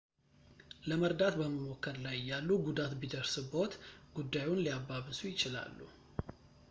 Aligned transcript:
ለመርዳት 0.89 1.35
በመሞከር 1.41 1.95
ላይ 2.05 2.15
እያሉ 2.21 2.49
ጉዳት 2.67 2.95
ቢደርስብዎት 3.01 3.73
ጉዳዩን 4.17 4.63
ሊያባብሱ 4.65 5.19
ይችላሉ 5.33 5.77